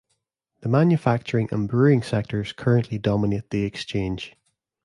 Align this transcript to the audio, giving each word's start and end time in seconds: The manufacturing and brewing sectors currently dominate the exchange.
The 0.61 0.67
manufacturing 0.69 1.49
and 1.51 1.67
brewing 1.69 2.01
sectors 2.01 2.53
currently 2.53 2.97
dominate 2.97 3.51
the 3.51 3.65
exchange. 3.65 4.35